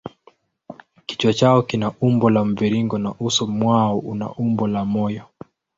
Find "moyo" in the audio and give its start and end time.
4.85-5.23